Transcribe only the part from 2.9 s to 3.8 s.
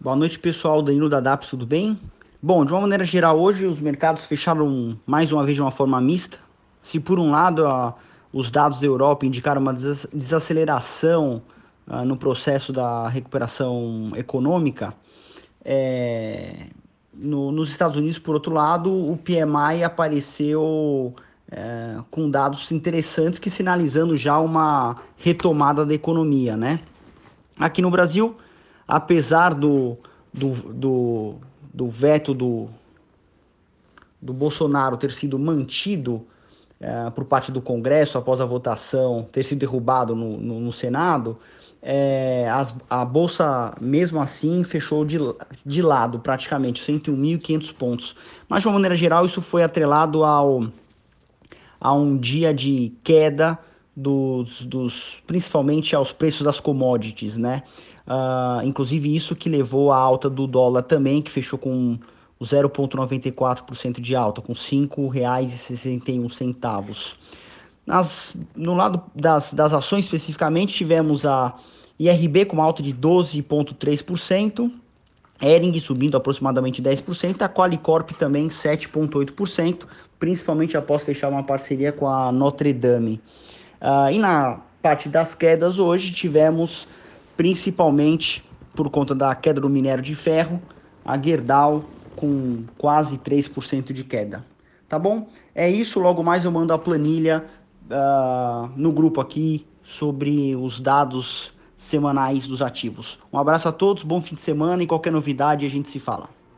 geral, hoje os